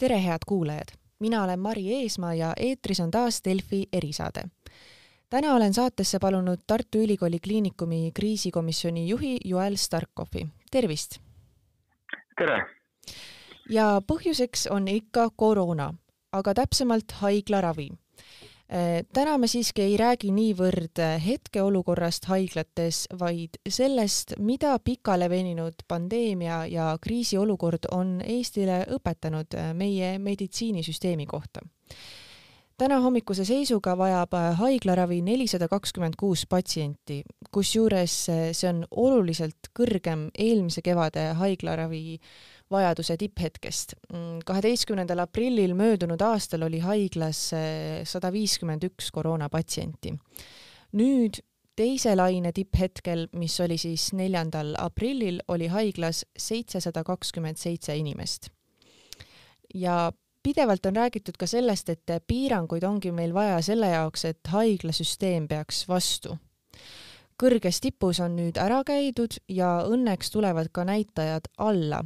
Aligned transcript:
tere, 0.00 0.22
head 0.24 0.38
kuulajad! 0.46 0.88
mina 1.18 1.44
olen 1.44 1.60
Mari 1.60 1.94
Eesmaa 1.94 2.34
ja 2.34 2.52
eetris 2.56 3.00
on 3.00 3.10
taas 3.10 3.40
Delfi 3.44 3.88
erisaade. 3.92 4.42
täna 5.30 5.54
olen 5.54 5.74
saatesse 5.74 6.18
palunud 6.18 6.58
Tartu 6.66 6.98
Ülikooli 6.98 7.38
Kliinikumi 7.40 8.10
kriisikomisjoni 8.14 9.08
juhi 9.08 9.36
Joel 9.44 9.76
Starkovi. 9.76 10.46
tervist! 10.70 11.18
tere! 12.38 12.66
ja 13.70 14.02
põhjuseks 14.12 14.66
on 14.70 14.88
ikka 14.88 15.28
koroona, 15.36 15.94
aga 16.32 16.54
täpsemalt 16.54 17.12
haiglaravi 17.12 17.90
täna 19.12 19.38
me 19.38 19.48
siiski 19.50 19.82
ei 19.82 19.96
räägi 19.98 20.30
niivõrd 20.30 21.00
hetkeolukorrast 21.24 22.28
haiglates, 22.30 23.04
vaid 23.18 23.58
sellest, 23.68 24.36
mida 24.38 24.76
pikaleveninud 24.78 25.82
pandeemia 25.88 26.62
ja 26.70 26.92
kriisiolukord 27.02 27.90
on 27.90 28.20
Eestile 28.22 28.84
õpetanud 28.94 29.58
äh, 29.58 29.72
meie 29.74 30.18
meditsiinisüsteemi 30.18 31.26
kohta. 31.26 31.60
täna 32.78 33.00
hommikuse 33.00 33.44
seisuga 33.44 33.92
vajab 33.98 34.32
haiglaravi 34.56 35.20
nelisada 35.22 35.68
kakskümmend 35.68 36.14
kuus 36.16 36.46
patsienti, 36.46 37.22
kusjuures 37.52 38.14
see 38.56 38.68
on 38.68 38.86
oluliselt 38.90 39.68
kõrgem 39.76 40.30
eelmise 40.38 40.80
kevade 40.82 41.32
haiglaravi 41.36 42.20
vajaduse 42.70 43.16
tipphetkest. 43.16 43.94
kaheteistkümnendal 44.44 45.18
aprillil 45.18 45.74
möödunud 45.74 46.20
aastal 46.20 46.62
oli 46.62 46.78
haiglas 46.78 47.50
sada 48.04 48.32
viiskümmend 48.32 48.84
üks 48.86 49.10
koroonapatsienti. 49.10 50.14
nüüd 50.92 51.40
teise 51.76 52.16
laine 52.16 52.52
tipphetkel, 52.52 53.28
mis 53.32 53.60
oli 53.60 53.78
siis 53.78 54.12
neljandal 54.12 54.74
aprillil, 54.78 55.40
oli 55.48 55.66
haiglas 55.66 56.24
seitsesada 56.38 57.04
kakskümmend 57.04 57.56
seitse 57.56 57.96
inimest. 57.96 58.50
ja 59.74 60.12
pidevalt 60.42 60.86
on 60.86 60.96
räägitud 60.96 61.36
ka 61.38 61.46
sellest, 61.46 61.88
et 61.88 62.12
piiranguid 62.26 62.84
ongi 62.84 63.12
meil 63.12 63.34
vaja 63.34 63.60
selle 63.62 63.90
jaoks, 63.90 64.24
et 64.24 64.46
haiglasüsteem 64.46 65.48
peaks 65.48 65.88
vastu. 65.88 66.38
kõrges 67.42 67.80
tipus 67.80 68.20
on 68.20 68.36
nüüd 68.36 68.58
ära 68.60 68.82
käidud 68.84 69.40
ja 69.48 69.80
õnneks 69.88 70.30
tulevad 70.30 70.68
ka 70.72 70.84
näitajad 70.84 71.48
alla 71.58 72.04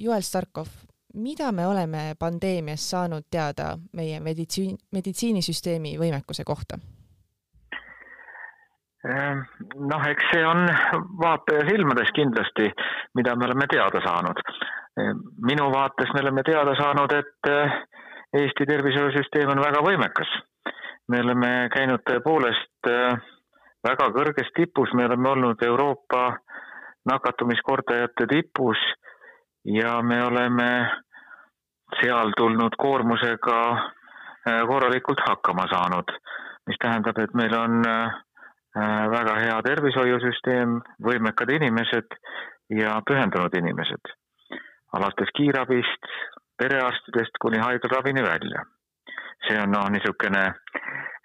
Joel 0.00 0.20
Starkov, 0.20 0.66
mida 1.14 1.52
me 1.52 1.66
oleme 1.66 2.14
pandeemias 2.18 2.82
saanud 2.90 3.24
teada 3.30 3.78
meie 3.96 4.18
meditsiin, 4.20 4.76
meditsiinisüsteemi 4.92 5.94
võimekuse 5.96 6.44
kohta? 6.44 6.76
Ehm, 9.06 9.40
noh, 9.88 10.04
eks 10.10 10.28
see 10.32 10.42
on 10.44 10.66
vaataja 11.22 11.64
silmades 11.70 12.12
kindlasti, 12.12 12.68
mida 13.16 13.36
me 13.36 13.48
oleme 13.48 13.68
teada 13.72 14.02
saanud. 14.04 14.42
Ehm, 15.00 15.22
minu 15.48 15.70
vaates 15.72 16.12
me 16.12 16.20
oleme 16.26 16.44
teada 16.44 16.76
saanud, 16.76 17.16
et 17.16 17.50
eh, 17.52 17.80
Eesti 18.36 18.66
tervishoiusüsteem 18.68 19.48
on 19.48 19.62
väga 19.64 19.80
võimekas. 19.86 20.28
me 21.08 21.20
oleme 21.22 21.68
käinud 21.72 22.02
tõepoolest 22.04 22.90
eh, 22.90 23.16
väga 23.88 24.10
kõrges 24.12 24.52
tipus, 24.56 24.92
me 24.92 25.06
oleme 25.06 25.28
olnud 25.28 25.62
Euroopa 25.62 26.36
nakatumiskordajate 27.08 28.26
tipus 28.26 28.76
ja 29.66 30.02
me 30.02 30.22
oleme 30.24 30.70
seal 32.00 32.32
tulnud 32.36 32.74
koormusega 32.78 33.60
äh, 33.70 34.62
korralikult 34.66 35.20
hakkama 35.28 35.66
saanud, 35.70 36.12
mis 36.66 36.78
tähendab, 36.82 37.18
et 37.18 37.34
meil 37.34 37.54
on 37.58 37.82
äh, 37.86 38.12
väga 39.10 39.34
hea 39.40 39.58
tervishoiusüsteem, 39.66 40.78
võimekad 41.02 41.50
inimesed 41.56 42.18
ja 42.78 43.00
pühendunud 43.06 43.54
inimesed, 43.58 44.12
alates 44.98 45.30
kiirabist, 45.38 46.10
perearstidest 46.58 47.38
kuni 47.40 47.62
haiglaravini 47.62 48.22
välja. 48.22 48.64
see 49.46 49.58
on 49.62 49.70
noh, 49.70 49.84
niisugune 49.92 50.42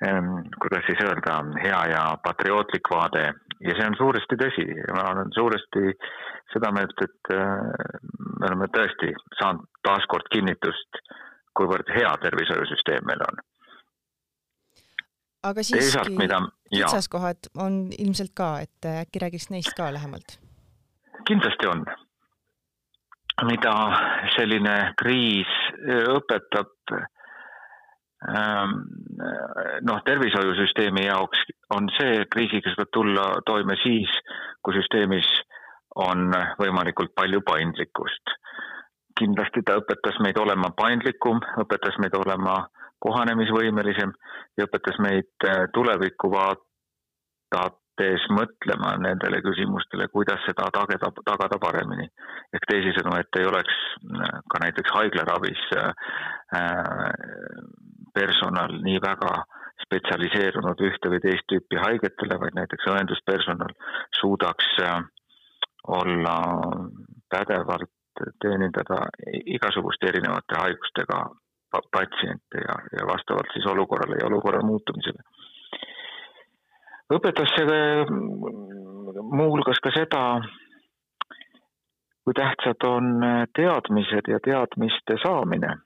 ähm, 0.06 0.34
kuidas 0.62 0.84
siis 0.85 1.00
öelda, 1.02 1.40
hea 1.63 1.79
ja 1.90 2.02
patriootlik 2.23 2.90
vaade 2.94 3.23
ja 3.67 3.75
see 3.77 3.88
on 3.88 3.97
suuresti 3.97 4.38
tõsi, 4.39 4.66
ma 4.95 5.05
olen 5.11 5.31
suuresti 5.35 5.94
seda 6.53 6.72
meelt, 6.75 7.03
et 7.05 7.33
äh, 7.35 7.63
me 8.39 8.49
oleme 8.49 8.67
tõesti 8.75 9.13
saanud 9.39 9.67
taaskord 9.88 10.29
kinnitust, 10.33 11.01
kuivõrd 11.57 11.89
hea 11.95 12.11
tervishoiusüsteem 12.25 13.07
meil 13.09 13.25
on. 13.27 13.41
aga 15.49 15.63
siiski 15.66 16.29
kitsaskohad 16.69 17.49
on 17.57 17.88
ilmselt 17.97 18.33
ka, 18.38 18.53
et 18.66 18.89
äkki 19.05 19.23
räägiks 19.25 19.49
neist 19.49 19.73
ka 19.78 19.93
lähemalt? 19.93 20.39
kindlasti 21.28 21.67
on. 21.67 21.85
mida 23.47 23.73
selline 24.35 24.93
kriis 25.01 25.51
õpetab 25.89 26.93
ähm, 26.93 27.21
noh, 28.30 30.02
tervishoiusüsteemi 30.06 31.08
jaoks 31.08 31.40
on 31.74 31.90
see, 31.98 32.26
kriisiga 32.30 32.74
saab 32.76 32.92
tulla 32.94 33.24
toime 33.46 33.74
siis, 33.82 34.12
kui 34.62 34.76
süsteemis 34.78 35.30
on 35.96 36.30
võimalikult 36.59 37.16
palju 37.16 37.42
paindlikkust. 37.42 38.38
kindlasti 39.20 39.62
ta 39.66 39.76
õpetas 39.78 40.18
meid 40.24 40.38
olema 40.38 40.72
paindlikum, 40.78 41.42
õpetas 41.62 41.98
meid 42.02 42.16
olema 42.16 42.68
kohanemisvõimelisem 43.02 44.14
ja 44.58 44.68
õpetas 44.68 44.98
meid 45.03 45.46
äh, 45.46 45.66
tulevikku 45.74 46.32
vaadates 46.32 48.26
mõtlema 48.34 48.96
nendele 49.02 49.42
küsimustele, 49.46 50.08
kuidas 50.14 50.42
seda 50.48 50.70
tagada, 50.74 51.12
tagada 51.26 51.59
paremini. 51.62 52.08
ehk 52.53 52.68
teisisõnu, 52.70 53.16
et 53.20 53.40
ei 53.40 53.46
oleks 53.50 53.76
äh, 53.76 54.40
ka 54.53 54.64
näiteks 54.66 54.96
haiglaravis 54.96 55.64
äh, 55.78 55.94
personal 58.13 58.77
nii 58.83 58.99
väga 59.01 59.33
spetsialiseerunud 59.85 60.83
ühte 60.88 61.09
või 61.09 61.22
teist 61.23 61.47
tüüpi 61.49 61.79
haigetele, 61.81 62.38
vaid 62.39 62.57
näiteks 62.57 62.88
õenduspersonal 62.94 63.73
suudaks 64.19 64.69
olla 65.88 66.38
pädevalt 67.29 67.89
teenindada 68.44 69.05
igasuguste 69.45 70.11
erinevate 70.11 70.59
haigustega 70.59 71.22
patsiente 71.91 72.63
ja, 72.67 72.75
ja 72.97 73.07
vastavalt 73.07 73.53
siis 73.53 73.66
olukorrale 73.66 74.17
ja 74.19 74.28
olukorra 74.28 74.61
muutumisele. 74.61 75.23
õpetas 77.16 77.53
see 77.55 77.79
muuhulgas 79.31 79.79
ka 79.83 79.91
seda, 79.95 80.23
kui 82.23 82.35
tähtsad 82.38 82.83
on 82.88 83.23
teadmised 83.55 84.29
ja 84.31 84.39
teadmiste 84.43 85.17
saamine. 85.23 85.78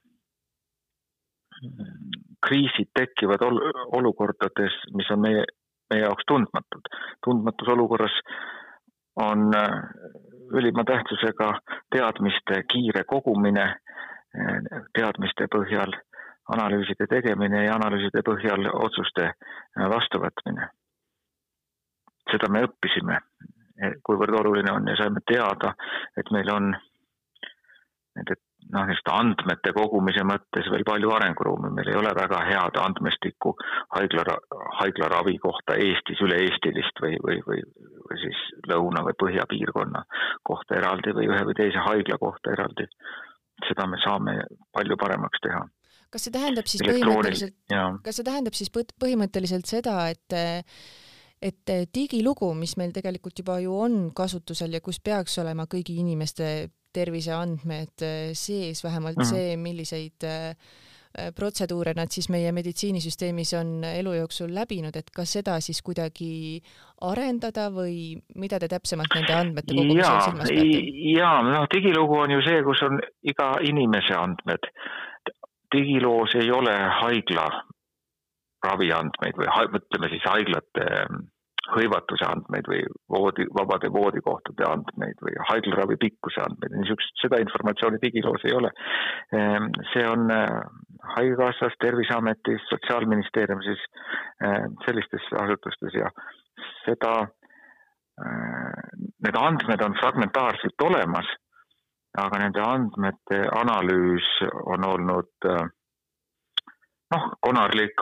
Kriisid 2.48 2.90
tekivad 2.94 3.42
ol 3.42 3.60
olukordades, 3.98 4.74
mis 4.94 5.10
on 5.10 5.20
meie, 5.20 5.44
meie 5.90 6.02
jaoks 6.02 6.26
tundmatud. 6.28 6.90
tundmatus 7.24 7.68
olukorras 7.68 8.20
on 9.16 9.54
äh, 9.56 9.70
ülima 10.52 10.84
tähtsusega 10.84 11.60
teadmiste 11.94 12.62
kiire 12.72 13.04
kogumine, 13.04 13.66
äh, 13.70 14.82
teadmiste 14.98 15.48
põhjal 15.54 15.94
analüüside 16.54 17.06
tegemine 17.10 17.64
ja 17.64 17.74
analüüside 17.74 18.22
põhjal 18.22 18.68
otsuste 18.72 19.30
äh, 19.30 19.88
vastuvõtmine. 19.96 20.70
seda 22.26 22.48
me 22.50 22.64
õppisime, 22.66 23.20
kuivõrd 24.02 24.34
oluline 24.34 24.72
on 24.72 24.88
ja 24.90 24.96
saime 24.98 25.20
teada, 25.30 25.68
et 26.18 26.30
meil 26.34 26.48
on 26.50 26.72
nende 28.16 28.34
noh, 28.72 28.86
niisuguste 28.86 29.12
andmete 29.14 29.72
kogumise 29.76 30.24
mõttes 30.26 30.68
veel 30.72 30.84
palju 30.86 31.12
arenguruumi, 31.16 31.70
meil 31.74 31.90
ei 31.92 31.98
ole 31.98 32.12
väga 32.16 32.40
head 32.48 32.78
andmestikku 32.82 33.54
haigla, 33.94 34.36
haiglaravi 34.80 35.36
kohta 35.42 35.78
Eestis, 35.82 36.22
üle-eestilist 36.26 37.02
või, 37.04 37.14
või, 37.24 37.38
või, 37.46 37.62
või 38.08 38.20
siis 38.24 38.42
lõuna- 38.70 39.04
või 39.06 39.16
põhjapiirkonna 39.22 40.04
kohta 40.50 40.78
eraldi 40.80 41.14
või 41.16 41.30
ühe 41.30 41.42
või 41.48 41.58
teise 41.58 41.82
haigla 41.88 42.18
kohta 42.22 42.54
eraldi. 42.56 42.88
seda 43.64 43.86
me 43.88 43.96
saame 44.04 44.32
palju 44.72 44.96
paremaks 45.00 45.40
teha. 45.42 45.62
kas 46.10 46.24
see 46.24 46.32
tähendab 46.32 46.66
siis 46.68 46.82
põhimõtteliselt, 46.82 47.56
kas 48.02 48.16
see 48.16 48.24
tähendab 48.24 48.54
siis 48.54 48.70
põhimõtteliselt 48.74 49.66
seda, 49.66 50.08
et 50.08 50.66
et 51.42 51.70
digilugu, 51.92 52.54
mis 52.54 52.76
meil 52.80 52.92
tegelikult 52.96 53.38
juba 53.38 53.58
ju 53.60 53.74
on 53.78 54.10
kasutusel 54.16 54.72
ja 54.72 54.80
kus 54.80 55.00
peaks 55.00 55.38
olema 55.38 55.66
kõigi 55.68 55.98
inimeste 56.00 56.70
terviseandmed 56.96 58.04
äh, 58.04 58.32
sees, 58.32 58.82
vähemalt 58.84 59.20
mm 59.20 59.26
see, 59.26 59.56
milliseid 59.60 60.24
äh, 60.24 60.50
äh, 61.18 61.30
protseduure 61.36 61.94
nad 61.96 62.12
siis 62.12 62.28
meie 62.32 62.52
meditsiinisüsteemis 62.54 63.54
on 63.58 63.72
elu 63.88 64.12
jooksul 64.20 64.52
läbinud, 64.54 64.96
et 64.96 65.10
kas 65.14 65.36
seda 65.38 65.58
siis 65.64 65.82
kuidagi 65.86 66.60
arendada 67.06 67.68
või 67.74 68.16
mida 68.40 68.60
te 68.62 68.70
täpsemalt 68.72 69.12
nende 69.16 69.36
andmete 69.36 69.74
kogumisel 69.74 70.20
silmas 70.28 70.52
peate? 70.52 70.82
jaa, 71.16 71.38
noh, 71.50 71.68
digilugu 71.72 72.20
on 72.24 72.36
ju 72.36 72.44
see, 72.46 72.62
kus 72.66 72.84
on 72.88 73.00
iga 73.26 73.54
inimese 73.66 74.16
andmed. 74.16 74.70
digiloos 75.74 76.36
ei 76.38 76.50
ole 76.54 76.76
haigla 77.02 77.48
raviandmeid 78.66 79.38
või 79.38 79.48
ütleme 79.80 80.12
siis 80.12 80.24
haiglate 80.28 80.86
hõivatuse 81.74 82.26
andmeid 82.26 82.68
või 82.70 82.82
voodi, 83.12 83.46
vabade 83.58 83.90
voodikohtade 83.92 84.66
andmeid 84.68 85.22
või 85.24 85.36
haiglaravi 85.50 85.96
pikkuse 86.02 86.42
andmeid, 86.44 86.74
niisugust, 86.78 87.14
seda 87.22 87.40
informatsiooni 87.42 88.00
digiloos 88.02 88.44
ei 88.46 88.54
ole. 88.56 88.72
Ehm, 89.36 89.70
see 89.92 90.04
on 90.08 90.30
äh, 90.34 90.60
Haigekassas, 91.16 91.74
Terviseametis, 91.82 92.66
Sotsiaalministeeriumis, 92.70 93.86
äh, 94.44 94.68
sellistes 94.86 95.26
asutustes 95.42 95.98
ja 95.98 96.10
seda, 96.84 97.26
need 98.16 99.36
andmed 99.36 99.82
on 99.84 99.96
fragmentaarselt 100.00 100.82
olemas, 100.86 101.28
aga 102.16 102.38
nende 102.40 102.62
andmete 102.64 103.42
analüüs 103.60 104.28
on 104.72 104.86
olnud 104.88 105.48
noh, 107.12 107.26
konarlik 107.44 108.00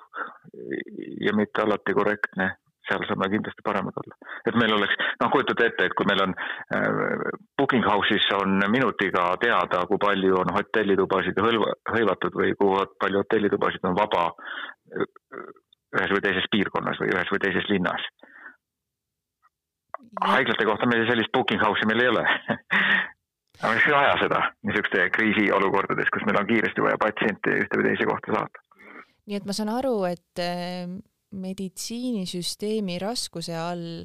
ja 1.26 1.34
mitte 1.34 1.64
alati 1.64 1.96
korrektne 1.98 2.52
seal 2.88 3.06
saame 3.08 3.28
kindlasti 3.32 3.64
paremad 3.66 3.96
olla. 4.02 4.18
et 4.48 4.58
meil 4.60 4.74
oleks, 4.76 4.96
noh 5.22 5.32
kujutate 5.32 5.68
ette, 5.70 5.88
et 5.88 5.96
kui 5.98 6.08
meil 6.10 6.22
on 6.26 6.34
äh, 6.34 7.24
booking 7.58 7.86
house'is 7.86 8.28
on 8.36 8.60
minutiga 8.72 9.26
teada, 9.42 9.84
kui 9.90 10.00
palju 10.02 10.40
on 10.42 10.52
hotellitubasid 10.58 11.40
hõlva, 11.46 11.72
hõivatud 11.94 12.38
või 12.40 12.54
kui 12.60 12.84
palju 13.00 13.24
hotellitubasid 13.24 13.88
on 13.90 13.96
vaba 13.98 14.28
äh, 14.30 15.08
ühes 15.94 16.14
või 16.16 16.24
teises 16.26 16.50
piirkonnas 16.52 17.00
või 17.00 17.12
ühes 17.14 17.32
või 17.32 17.42
teises 17.46 17.68
linnas. 17.70 18.06
haiglate 20.24 20.64
kohta 20.66 20.86
meil 20.86 21.06
sellist 21.08 21.32
booking 21.34 21.62
house'i 21.62 21.88
meil 21.90 22.04
ei 22.04 22.12
ole 22.12 22.24
aga 23.62 23.72
miks 23.74 23.88
ei 23.88 23.94
vaja 23.94 24.14
seda 24.20 24.42
niisuguste 24.66 25.08
kriisiolukordades, 25.14 26.10
kus 26.12 26.26
meil 26.28 26.40
on 26.40 26.48
kiiresti 26.50 26.84
vaja 26.84 27.00
patsienti 27.00 27.58
ühte 27.62 27.80
või 27.80 27.88
teise 27.88 28.08
kohta 28.10 28.36
saata? 28.36 28.62
nii 29.24 29.38
et 29.40 29.46
ma 29.48 29.56
saan 29.56 29.72
aru, 29.72 29.96
et 30.10 30.42
äh, 30.42 30.90
meditsiinisüsteemi 31.34 32.98
raskuse 33.02 33.56
all 33.58 34.04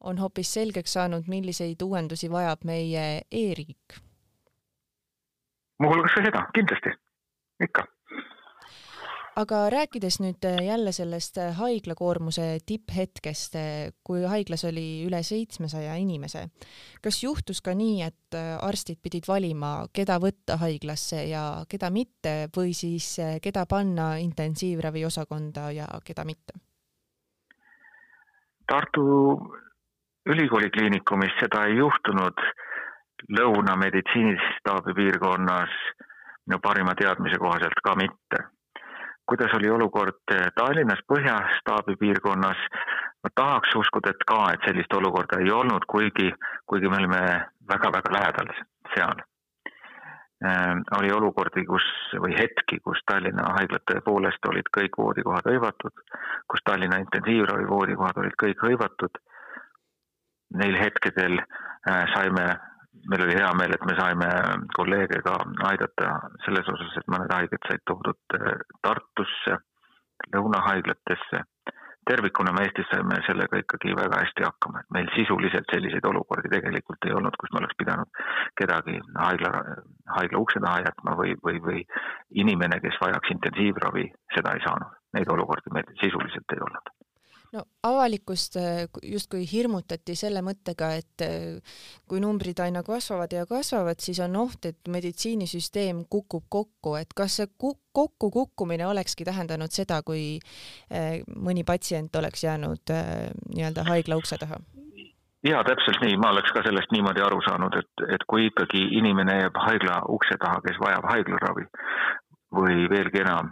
on 0.00 0.18
hoopis 0.18 0.52
selgeks 0.54 0.92
saanud, 0.96 1.26
milliseid 1.28 1.82
uuendusi 1.82 2.30
vajab 2.30 2.64
meie 2.64 3.06
e-riik? 3.30 4.00
muuhulgas 5.80 6.12
ka 6.14 6.24
seda, 6.24 6.44
kindlasti, 6.54 6.92
ikka 7.64 7.86
aga 9.38 9.60
rääkides 9.70 10.18
nüüd 10.22 10.44
äh, 10.44 10.58
jälle 10.66 10.92
sellest 10.92 11.38
äh, 11.38 11.54
haiglakoormuse 11.56 12.58
tipphetkest, 12.66 13.54
äh, 13.54 13.92
kui 14.04 14.24
haiglas 14.26 14.64
oli 14.68 15.04
üle 15.06 15.22
seitsmesaja 15.22 15.94
inimese, 16.00 16.46
kas 17.02 17.22
juhtus 17.22 17.62
ka 17.62 17.74
nii, 17.76 18.02
et 18.06 18.38
arstid 18.62 19.00
pidid 19.02 19.26
valima, 19.28 19.86
keda 19.92 20.18
võtta 20.22 20.58
haiglasse 20.60 21.24
ja 21.30 21.64
keda 21.68 21.90
mitte 21.90 22.34
või 22.56 22.74
siis 22.74 23.16
keda 23.42 23.66
panna 23.66 24.12
intensiivraviosakonda 24.22 25.70
ja 25.74 25.88
keda 26.04 26.24
mitte? 26.24 26.58
Tartu 28.70 29.02
Ülikooli 30.30 30.70
kliinikumis 30.70 31.32
seda 31.40 31.64
ei 31.66 31.78
juhtunud, 31.80 32.42
Lõuna 33.36 33.74
meditsiinistaabi 33.76 34.94
piirkonnas 34.96 35.72
minu 36.46 36.58
parima 36.62 36.94
teadmise 36.96 37.36
kohaselt 37.38 37.82
ka 37.84 37.92
mitte 37.98 38.38
kuidas 39.30 39.54
oli 39.54 39.70
olukord 39.70 40.34
eh, 40.34 40.48
Tallinnas 40.58 41.02
Põhjastaabi 41.12 41.94
piirkonnas, 42.00 42.60
ma 43.22 43.30
tahaks 43.34 43.74
uskuda, 43.78 44.10
et 44.10 44.24
ka, 44.26 44.40
et 44.54 44.66
sellist 44.66 44.94
olukorda 44.98 45.38
ei 45.38 45.52
olnud, 45.54 45.86
kuigi, 45.92 46.32
kuigi 46.66 46.90
me 46.90 46.98
olime 46.98 47.20
väga-väga 47.72 48.14
lähedal 48.16 48.50
seal 48.94 49.22
äh,. 50.44 50.74
oli 50.98 51.12
olukordi, 51.14 51.64
kus 51.68 51.86
või 52.24 52.34
hetki, 52.40 52.80
kus 52.82 53.02
Tallinna 53.06 53.52
haiglad 53.60 53.86
tõepoolest 53.92 54.50
olid 54.50 54.72
kõik 54.78 54.98
voodikohad 54.98 55.46
hõivatud, 55.52 56.04
kus 56.50 56.66
Tallinna 56.66 56.98
intensiivravi 57.04 57.68
voodikohad 57.70 58.18
olid 58.24 58.34
kõik 58.42 58.66
hõivatud. 58.66 59.22
Neil 60.58 60.74
hetkedel 60.74 61.38
äh, 61.38 62.02
saime 62.16 62.46
meil 63.10 63.24
oli 63.24 63.36
hea 63.38 63.50
meel, 63.58 63.74
et 63.74 63.86
me 63.86 63.96
saime 63.98 64.28
kolleege 64.76 65.20
ka 65.26 65.36
aidata 65.70 66.10
selles 66.44 66.68
osas, 66.74 66.96
et 66.98 67.12
mõned 67.12 67.32
haiged 67.34 67.68
said 67.68 67.84
toodud 67.90 68.36
äh, 68.38 68.52
Tartusse, 68.82 69.60
lõunahaiglatesse. 70.34 71.46
tervikuna 72.10 72.52
me 72.52 72.64
Eestis 72.66 72.88
saime 72.90 73.20
sellega 73.26 73.60
ikkagi 73.60 73.92
väga 73.94 74.22
hästi 74.22 74.44
hakkama, 74.46 74.80
et 74.80 74.94
meil 74.96 75.10
sisuliselt 75.14 75.68
selliseid 75.72 76.06
olukordi 76.10 76.50
tegelikult 76.50 77.06
ei 77.06 77.14
olnud, 77.14 77.36
kus 77.40 77.52
me 77.52 77.60
oleks 77.60 77.76
pidanud 77.78 78.22
kedagi 78.58 78.96
haigla, 79.18 79.52
haigla 80.16 80.40
ukse 80.44 80.62
taha 80.64 80.80
jätma 80.86 81.14
või, 81.20 81.36
või, 81.44 81.60
või 81.66 81.84
inimene, 82.44 82.80
kes 82.82 82.98
vajaks 83.04 83.36
intensiivravi, 83.36 84.08
seda 84.36 84.56
ei 84.56 84.64
saanud. 84.66 84.96
Neid 85.14 85.30
olukordi 85.36 85.72
meil 85.74 85.94
sisuliselt 86.02 86.56
ei 86.56 86.66
olnud 86.66 86.99
no 87.52 87.64
avalikkust 87.82 88.56
äh, 88.56 88.84
justkui 89.02 89.44
hirmutati 89.52 90.14
selle 90.18 90.42
mõttega, 90.46 90.92
et 91.00 91.24
äh, 91.24 91.76
kui 92.08 92.22
numbrid 92.22 92.60
aina 92.62 92.82
kasvavad 92.86 93.32
ja 93.34 93.46
kasvavad, 93.50 94.00
siis 94.02 94.20
on 94.24 94.36
oht, 94.40 94.70
et 94.70 94.90
meditsiinisüsteem 94.90 96.04
kukub 96.10 96.46
kokku, 96.48 96.94
et 97.00 97.14
kas 97.16 97.40
see 97.40 97.50
kokkukukkumine 97.58 98.86
olekski 98.86 99.26
tähendanud 99.28 99.74
seda, 99.74 100.02
kui 100.06 100.38
äh, 100.38 101.22
mõni 101.36 101.66
patsient 101.66 102.16
oleks 102.16 102.44
jäänud 102.46 102.94
nii-öelda 102.94 103.86
haigla 103.90 104.20
ukse 104.20 104.38
taha? 104.40 104.60
jaa, 105.46 105.62
täpselt 105.64 106.02
nii, 106.04 106.18
ma 106.20 106.34
oleks 106.34 106.52
ka 106.52 106.62
sellest 106.66 106.92
niimoodi 106.92 107.22
aru 107.24 107.40
saanud, 107.46 107.76
et, 107.80 108.02
et 108.14 108.24
kui 108.28 108.50
ikkagi 108.50 108.82
inimene 109.00 109.38
jääb 109.38 109.56
haigla 109.56 110.02
ukse 110.12 110.36
taha, 110.40 110.60
kes 110.66 110.76
vajab 110.82 111.06
haiglaravi 111.08 111.64
või 112.54 112.84
veelgi 112.90 113.22
enam, 113.22 113.48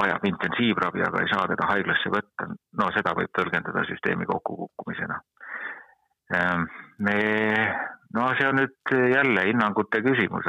vajab 0.00 0.24
intensiivravi, 0.30 1.02
aga 1.06 1.22
ei 1.22 1.30
saa 1.32 1.46
teda 1.50 1.68
haiglasse 1.70 2.12
võtta, 2.12 2.48
no 2.80 2.88
seda 2.96 3.14
võib 3.18 3.32
tõlgendada 3.36 3.84
süsteemi 3.88 4.28
kokkukukkumisena. 4.28 5.18
Ehm, 6.36 6.66
me, 7.06 7.16
no 8.16 8.26
see 8.38 8.48
on 8.48 8.60
nüüd 8.60 8.94
jälle 9.14 9.46
hinnangute 9.48 10.02
küsimus, 10.06 10.48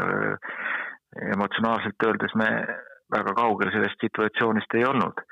emotsionaalselt 1.36 2.08
öeldes 2.08 2.36
me 2.40 2.50
väga 3.12 3.34
kaugel 3.38 3.74
sellest 3.74 4.08
situatsioonist 4.08 4.80
ei 4.80 4.86
olnud. 4.88 5.26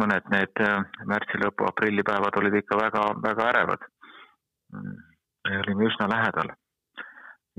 mõned 0.00 0.30
need 0.32 0.60
äh, 0.64 0.78
märtsi 1.06 1.38
lõpu, 1.42 1.66
aprillipäevad 1.68 2.38
olid 2.40 2.54
ikka 2.56 2.78
väga-väga 2.80 3.48
ärevad. 3.50 3.84
me 4.72 5.58
olime 5.58 5.84
üsna 5.90 6.08
lähedal 6.08 6.54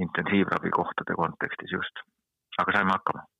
intensiivravikohtade 0.05 1.15
kontekstis 1.15 1.71
just, 1.71 2.01
aga 2.57 2.73
saime 2.75 2.91
hakkama 2.91 3.23
Mm, 3.23 3.34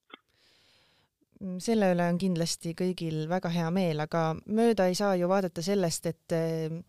selle 1.64 1.92
üle 1.94 2.08
on 2.10 2.18
kindlasti 2.22 2.74
kõigil 2.78 3.26
väga 3.32 3.52
hea 3.54 3.68
meel, 3.74 4.02
aga 4.06 4.32
mööda 4.46 4.90
ei 4.90 4.98
saa 4.98 5.16
ju 5.20 5.30
vaadata 5.32 5.64
sellest, 5.66 6.10
et 6.12 6.36
eh, 6.36 6.80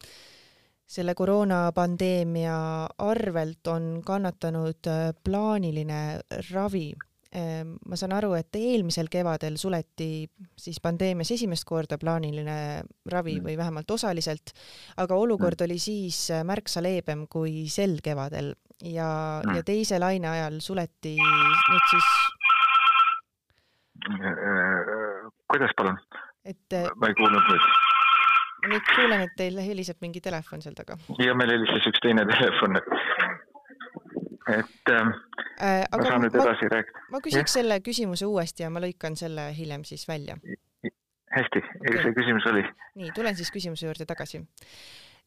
selle 0.87 1.17
koroonapandeemia 1.19 2.57
arvelt 3.07 3.73
on 3.73 3.91
kannatanud 4.07 4.91
eh, 4.93 5.11
plaaniline 5.25 6.01
ravi. 6.53 6.89
Eh, 7.37 7.63
ma 7.67 7.99
saan 7.99 8.15
aru, 8.17 8.33
et 8.39 8.55
eelmisel 8.57 9.11
kevadel 9.13 9.59
suleti 9.61 10.29
siis 10.57 10.79
pandeemias 10.81 11.33
esimest 11.35 11.67
korda 11.69 11.99
plaaniline 12.01 12.85
ravi 13.13 13.41
mm. 13.41 13.49
või 13.49 13.57
vähemalt 13.59 13.91
osaliselt, 13.91 14.55
aga 14.97 15.19
olukord 15.19 15.67
oli 15.67 15.81
siis 15.83 16.29
märksa 16.47 16.85
leebem 16.87 17.27
kui 17.29 17.67
sel 17.73 17.99
kevadel 18.05 18.55
ja, 18.83 19.43
ja 19.45 19.61
mm. 19.61 19.67
teise 19.67 19.99
laine 20.01 20.29
ajal 20.31 20.61
suleti 20.65 21.17
nüüd 21.17 21.87
siis 21.91 22.09
kuidas 25.51 25.75
palun? 25.77 25.99
et 26.45 26.73
äh, 26.73 26.91
ma 26.97 27.11
ei 27.11 27.17
kuulnud 27.19 27.49
nüüd. 27.51 27.69
nüüd 28.73 28.91
kuulen, 28.95 29.25
et 29.27 29.35
teil 29.39 29.59
heliseb 29.63 30.03
mingi 30.05 30.23
telefon 30.25 30.63
seal 30.65 30.77
taga. 30.79 30.99
ja 31.23 31.35
meil 31.39 31.55
helises 31.57 31.89
üks 31.91 32.03
teine 32.05 32.27
telefon, 32.31 32.79
et, 34.59 34.93
äh, 34.95 35.11
ma 35.91 36.05
saan 36.07 36.23
nüüd 36.27 36.39
edasi 36.39 36.71
rääkida. 36.75 37.07
ma 37.15 37.23
küsiks 37.25 37.51
ja? 37.51 37.55
selle 37.61 37.81
küsimuse 37.89 38.29
uuesti 38.31 38.67
ja 38.67 38.71
ma 38.71 38.83
lõikan 38.85 39.19
selle 39.19 39.51
hiljem 39.57 39.87
siis 39.89 40.07
välja. 40.09 40.39
hästi, 41.37 41.65
see 42.03 42.15
küsimus 42.21 42.47
oli? 42.53 42.63
nii, 43.03 43.11
tulen 43.17 43.37
siis 43.39 43.51
küsimuse 43.55 43.89
juurde 43.89 44.07
tagasi 44.09 44.45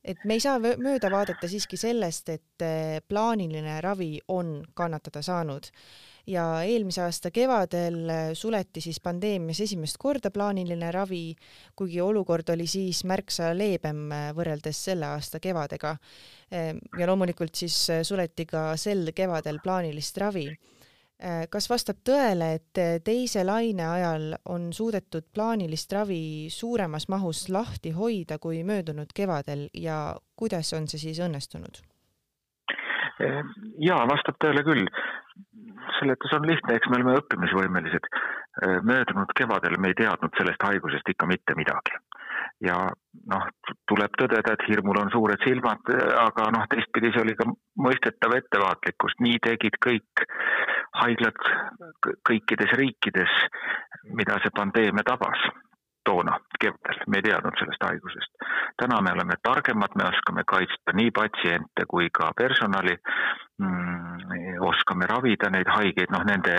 et 0.04 0.22
me 0.26 0.38
ei 0.38 0.44
saa 0.44 0.60
mööda 0.60 1.10
vaadata 1.12 1.48
siiski 1.50 1.78
sellest, 1.80 2.30
et 2.32 2.64
äh, 2.64 3.00
plaaniline 3.08 3.80
ravi 3.84 4.20
on 4.32 4.60
kannatada 4.74 5.22
saanud 5.26 5.68
ja 6.30 6.46
eelmise 6.64 7.02
aasta 7.04 7.32
kevadel 7.36 8.00
äh, 8.10 8.24
suleti 8.38 8.82
siis 8.86 9.02
pandeemias 9.04 9.60
esimest 9.66 10.00
korda 10.00 10.32
plaaniline 10.32 10.92
ravi, 10.96 11.36
kuigi 11.76 12.02
olukord 12.02 12.50
oli 12.54 12.68
siis 12.68 13.04
märksa 13.04 13.52
leebem 13.58 14.08
äh, 14.16 14.30
võrreldes 14.38 14.84
selle 14.90 15.10
aasta 15.16 15.40
kevadega. 15.44 15.98
Ja 16.50 17.06
loomulikult 17.06 17.54
siis 17.54 17.76
suleti 18.08 18.48
ka 18.50 18.72
sel 18.74 19.12
kevadel 19.14 19.60
plaanilist 19.62 20.18
ravi 20.18 20.48
kas 21.52 21.66
vastab 21.70 21.98
tõele, 22.08 22.54
et 22.56 23.04
teise 23.04 23.44
laine 23.44 23.84
ajal 23.84 24.38
on 24.48 24.70
suudetud 24.74 25.26
plaanilist 25.36 25.92
ravi 25.92 26.48
suuremas 26.48 27.10
mahus 27.12 27.50
lahti 27.52 27.92
hoida 27.92 28.38
kui 28.40 28.64
möödunud 28.64 29.12
kevadel 29.16 29.68
ja 29.74 30.16
kuidas 30.40 30.72
on 30.74 30.88
see 30.88 31.02
siis 31.10 31.20
õnnestunud? 31.20 31.82
jaa, 33.84 34.04
vastab 34.08 34.38
tõele 34.40 34.64
küll 34.64 34.88
seletus 36.00 36.34
on 36.34 36.48
lihtne, 36.48 36.76
eks 36.76 36.90
me 36.90 37.00
oleme 37.00 37.18
õppimisvõimelised. 37.20 38.08
Äh, 38.10 38.78
möödunud 38.84 39.34
kevadel 39.38 39.78
me 39.80 39.92
ei 39.92 39.98
teadnud 40.02 40.36
sellest 40.38 40.64
haigusest 40.64 41.12
ikka 41.14 41.28
mitte 41.30 41.56
midagi. 41.60 42.00
Ja 42.64 42.78
noh, 43.32 43.46
tuleb 43.90 44.18
tõdeda, 44.20 44.54
et 44.54 44.66
hirmul 44.70 45.00
on 45.02 45.12
suured 45.14 45.42
silmad, 45.46 45.92
aga 46.26 46.50
noh, 46.56 46.66
teistpidi 46.72 47.14
see 47.14 47.24
oli 47.24 47.38
ka 47.40 47.48
mõistetav 47.86 48.36
ettevaatlikkus, 48.40 49.18
nii 49.26 49.40
tegid 49.46 49.80
kõik 49.86 50.26
haiglad 51.00 51.40
kõikides 52.28 52.76
riikides, 52.80 53.34
mida 54.16 54.40
see 54.44 54.56
pandeemia 54.56 55.06
tabas 55.08 55.50
toona 56.10 56.38
kevadel, 56.60 57.02
me 57.08 57.20
ei 57.20 57.26
teadnud 57.28 57.58
sellest 57.60 57.84
haigusest. 57.86 58.48
täna 58.82 59.02
me 59.02 59.12
oleme 59.14 59.36
targemad, 59.44 59.96
me 60.00 60.08
oskame 60.10 60.44
kaitsta 60.48 60.96
nii 60.96 61.12
patsiente 61.12 61.86
kui 61.92 62.10
ka 62.20 62.32
personali 62.38 62.96
mm,, 63.62 64.64
oskame 64.72 65.10
ravida 65.12 65.52
neid 65.54 65.70
haigeid, 65.76 66.12
noh, 66.16 66.26
nende, 66.32 66.56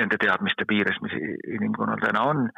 nende 0.00 0.20
teadmiste 0.20 0.68
piires, 0.68 0.98
mis 1.02 1.16
inimkonnal 1.58 2.02
täna 2.02 2.24
on. 2.32 2.48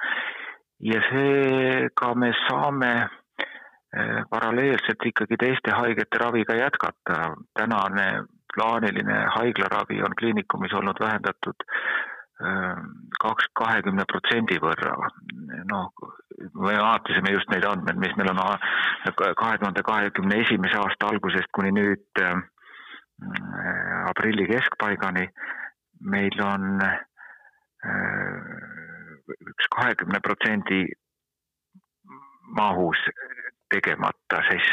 Ja 0.81 1.01
seega 1.11 2.15
me 2.15 2.33
saame 2.47 2.93
eh, 3.03 4.21
paralleelselt 4.31 5.07
ikkagi 5.11 5.37
teiste 5.41 5.75
haigete 5.75 6.19
raviga 6.19 6.55
jätkata. 6.55 7.35
tänane 7.59 8.25
plaaniline 8.55 9.25
haiglaravi 9.37 10.03
on 10.03 10.15
kliinikumis 10.19 10.73
olnud 10.75 11.01
vähendatud 11.01 11.67
kaks, 13.19 13.49
kahekümne 13.59 14.05
protsendi 14.07 14.59
võrra. 14.63 14.95
noh, 15.71 15.91
me 16.55 16.77
vaatasime 16.79 17.33
just 17.35 17.51
neid 17.51 17.65
andmeid, 17.67 17.99
mis 17.99 18.15
meil 18.17 18.31
on 18.31 18.39
kahe 19.17 19.59
tuhande 19.59 19.83
kahekümne 19.83 20.41
esimese 20.45 20.79
aasta 20.79 21.11
algusest 21.11 21.51
kuni 21.53 21.73
nüüd 21.75 22.23
äh, 22.23 22.37
aprilli 24.11 24.47
keskpaigani. 24.47 25.29
meil 26.01 26.43
on 26.45 26.83
äh, 26.83 26.99
üks 29.29 29.69
kahekümne 29.77 30.21
protsendi 30.25 30.85
mahus 32.59 33.01
tegemata 33.69 34.41
siis 34.49 34.69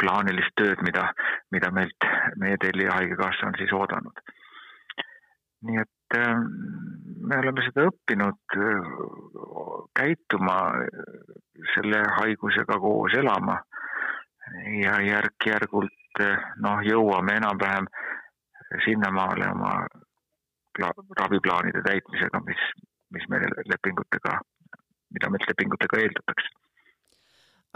plaanilist 0.00 0.54
tööd, 0.56 0.80
mida, 0.86 1.10
mida 1.52 1.70
meilt 1.70 2.06
meie 2.40 2.56
tellija 2.60 2.96
Haigekassa 2.96 3.50
on 3.50 3.58
siis 3.60 3.72
oodanud. 3.76 4.22
nii 5.68 5.82
et 5.82 5.90
Ähm, 6.16 6.46
me 7.28 7.36
oleme 7.38 7.62
seda 7.62 7.84
õppinud 7.86 8.54
äh, 8.58 8.86
käituma 9.94 10.56
selle 11.74 12.00
haigusega 12.16 12.78
koos 12.82 13.14
elama 13.14 13.60
ja 14.80 14.96
järk-järgult 15.06 16.22
äh, 16.24 16.48
noh, 16.64 16.82
jõuame 16.82 17.36
enam-vähem 17.38 17.86
sinnamaale 18.86 19.52
oma 19.52 19.76
raviplaanide 21.20 21.84
täitmisega, 21.86 22.42
mis, 22.48 22.66
meil 23.30 23.54
lepingutega, 23.72 24.40
mida 25.14 25.30
meilt 25.30 25.48
lepingutega 25.52 26.02
eeldatakse 26.04 26.58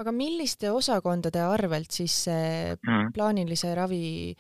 aga 0.03 0.11
milliste 0.15 0.71
osakondade 0.75 1.43
arvelt 1.45 1.95
siis 1.95 2.15
see 2.27 2.75
mm. 2.75 3.11
plaanilise 3.15 3.71
ravi 3.79 4.35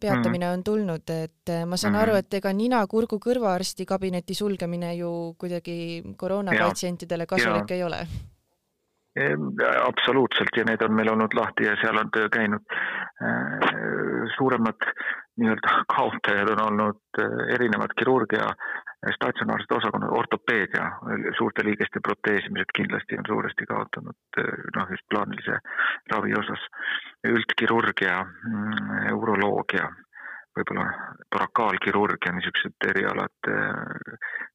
peatamine 0.00 0.46
mm. 0.46 0.52
on 0.54 0.64
tulnud, 0.66 1.14
et 1.14 1.50
eh, 1.50 1.64
ma 1.66 1.78
saan 1.80 1.96
mm. 1.96 2.02
aru, 2.04 2.18
et 2.20 2.38
ega 2.38 2.52
nina-kurgu-kõrvaarsti 2.54 3.86
kabineti 3.90 4.36
sulgemine 4.38 4.94
ju 5.00 5.12
kuidagi 5.40 5.78
koroonapatsientidele 6.20 7.26
kasulik 7.30 7.74
ja. 7.74 7.78
ei 7.78 7.86
ole? 7.88 8.04
absoluutselt 9.82 10.54
ja 10.54 10.62
need 10.68 10.82
on 10.86 10.92
meil 10.94 11.08
olnud 11.10 11.32
lahti 11.34 11.66
ja 11.66 11.72
seal 11.80 11.98
on 11.98 12.12
töö 12.14 12.28
käinud. 12.30 12.62
Äh, 13.26 13.72
suuremad 14.36 14.86
nii-öelda 15.42 15.80
kaotajad 15.90 16.52
on 16.54 16.62
olnud 16.68 17.18
äh, 17.18 17.34
erinevad 17.56 17.90
kirurgia 17.98 18.46
statsionaarsed 19.14 19.72
osakonnad, 19.72 20.12
ortopeedia, 20.12 20.84
suurte 21.38 21.64
liigeste 21.64 22.02
proteesimised 22.04 22.72
kindlasti 22.76 23.16
on 23.18 23.28
suuresti 23.28 23.66
kaotanud 23.70 24.40
noh, 24.76 24.90
just 24.92 25.06
plaanilise 25.10 25.56
ravi 26.12 26.34
osas. 26.42 26.66
üldkirurgia, 27.28 28.16
mm, 28.24 29.16
uroloogia, 29.16 29.88
võib-olla 30.56 30.86
torakaalkirurgia, 31.32 32.32
niisugused 32.32 32.88
erialad, 32.92 33.50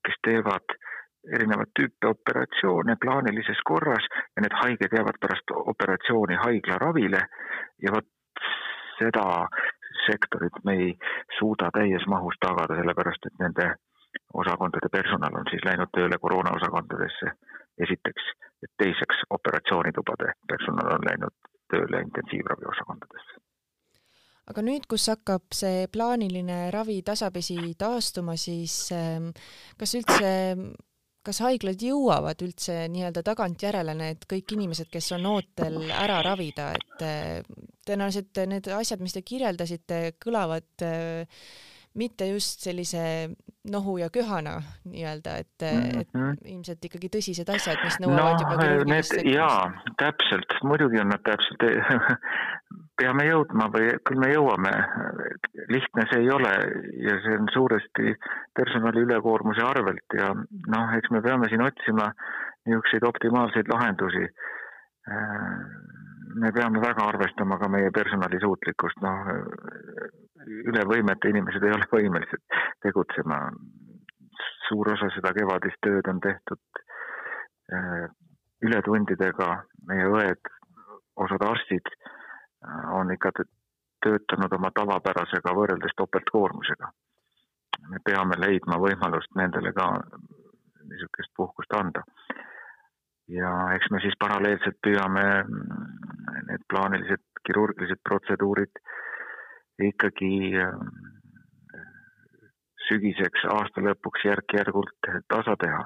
kes 0.06 0.18
teevad 0.28 0.78
erinevat 1.34 1.70
tüüpi 1.80 2.10
operatsioone 2.10 2.96
plaanilises 3.02 3.62
korras 3.66 4.06
ja 4.10 4.44
need 4.46 4.58
haiged 4.62 4.98
jäävad 4.98 5.18
pärast 5.22 5.54
operatsiooni 5.74 6.38
haiglaravile 6.42 7.22
ja 7.86 7.94
vot 7.96 8.10
seda 9.00 9.25
sektorit 10.06 10.60
me 10.66 10.74
ei 10.84 10.92
suuda 11.40 11.72
täies 11.74 12.06
mahus 12.08 12.38
tagada, 12.46 12.78
sellepärast 12.80 13.30
et 13.30 13.40
nende 13.42 13.70
osakondade 14.34 14.89
personal 14.91 15.36
on 15.39 15.48
siis 15.50 15.63
läinud 15.65 15.91
tööle 15.95 16.17
koroonaosakondadesse 16.22 17.34
esiteks, 17.86 18.29
et 18.63 18.72
teiseks 18.84 19.25
operatsioonitubade 19.29 20.34
personal 20.48 20.95
on 20.95 21.07
läinud 21.10 21.36
tööle 21.74 22.01
intensiivraviosakondadesse. 22.07 23.41
aga 24.51 24.62
nüüd, 24.62 24.84
kus 24.89 25.07
hakkab 25.10 25.55
see 25.57 25.88
plaaniline 25.91 26.69
ravi 26.74 27.00
tasapisi 27.01 27.57
taastuma, 27.77 28.36
siis 28.38 28.91
ähm, 28.93 29.31
kas 29.77 29.95
üldse 29.98 30.34
kas 31.25 31.39
haiglad 31.41 31.81
jõuavad 31.81 32.41
üldse 32.45 32.84
nii-öelda 32.93 33.24
tagantjärele 33.25 33.95
need 33.98 34.27
kõik 34.29 34.51
inimesed, 34.53 34.91
kes 34.93 35.10
on 35.17 35.25
ootel 35.31 35.79
ära 35.89 36.19
ravida, 36.25 36.67
et 36.77 37.05
äh, 37.05 37.39
tõenäoliselt 37.88 38.43
need 38.51 38.69
asjad, 38.75 39.01
mis 39.01 39.15
te 39.15 39.24
kirjeldasite, 39.25 40.01
kõlavad 40.22 40.86
äh, 40.86 41.41
mitte 41.96 42.28
just 42.28 42.64
sellise 42.66 43.02
nohu 43.72 43.98
ja 43.98 44.10
köhana 44.14 44.56
nii-öelda, 44.86 45.38
et 45.38 45.62
mm, 45.62 45.82
-hmm. 45.82 46.32
et 46.34 46.52
ilmselt 46.52 46.86
ikkagi 46.86 47.10
tõsised 47.16 47.50
asjad, 47.56 47.80
mis 47.84 47.98
nõuavad 48.04 48.36
no, 48.36 48.44
juba 48.44 48.58
kirurgilist 48.62 49.12
sekkumist. 49.12 49.36
jaa, 49.36 49.94
täpselt, 50.02 50.58
muidugi 50.64 51.02
on 51.02 51.10
nad 51.14 51.24
täpselt 51.25 51.66
peame 53.02 53.25
jõudma 53.28 53.70
või 53.74 53.90
küll 54.08 54.22
me 54.22 54.32
jõuame. 54.34 54.74
lihtne 55.74 56.06
see 56.12 56.22
ei 56.24 56.30
ole 56.32 56.54
ja 57.08 57.18
see 57.24 57.40
on 57.40 57.50
suuresti 57.54 58.16
personali 58.60 59.04
ülekoormuse 59.08 59.64
arvelt 59.64 60.20
ja 60.20 60.30
noh, 60.75 60.94
eks 60.98 61.12
me 61.12 61.22
peame 61.22 61.50
siin 61.50 61.66
otsima 61.66 62.12
niisuguseid 62.66 63.04
optimaalseid 63.08 63.68
lahendusi 63.74 64.28
me 66.36 66.52
peame 66.52 66.80
väga 66.82 67.08
arvestama 67.08 67.58
ka 67.60 67.68
meie 67.70 67.92
personali 67.92 68.40
suutlikkust, 68.42 69.02
noh 69.02 69.28
üle 70.46 70.84
võimete 70.90 71.30
inimesed 71.30 71.64
ei 71.64 71.74
ole 71.75 71.88
võimelised 71.92 72.60
tegutsema. 72.86 73.40
suur 74.66 74.90
osa 74.92 75.08
seda 75.14 75.30
kevadist 75.34 75.78
tööd 75.86 76.08
on 76.10 76.20
tehtud 76.20 76.80
äh, 77.74 78.08
ületundidega, 78.66 79.50
meie 79.88 80.08
õed, 80.10 80.50
osad 81.22 81.46
arstid 81.46 81.92
äh, 81.92 82.94
on 82.98 83.12
ikka 83.14 83.32
töötanud 84.06 84.54
oma 84.58 84.72
tavapärasega 84.74 85.54
võrreldes 85.54 85.94
topeltkoormusega. 85.98 86.90
me 87.90 88.00
peame 88.06 88.40
leidma 88.40 88.78
võimalust 88.82 89.36
nendele 89.36 89.72
ka 89.74 89.92
niisugust 90.90 91.34
puhkust 91.38 91.74
anda 91.78 92.02
ja 93.28 93.52
eks 93.75 93.90
me 93.92 94.02
siis 94.02 94.18
paralleelselt 94.20 94.78
püüame 94.86 95.25
mm, 95.44 96.44
need 96.50 96.66
plaanilised 96.70 97.24
kirurgilised 97.46 98.02
protseduurid 98.10 98.82
ikkagi 99.84 100.32
äh, 100.62 100.74
sügiseks, 102.88 103.46
aasta 103.51 103.84
lõpuks 103.84 104.25
järk-järgult 104.25 105.12
tasa 105.27 105.55
teha. 105.60 105.84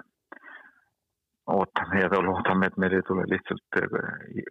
ootame 1.50 2.02
ja 2.02 2.10
loodame, 2.22 2.68
et 2.68 2.78
meil 2.78 2.94
ei 2.94 3.06
tule 3.08 3.24
lihtsalt 3.30 3.80
äh, 3.82 4.44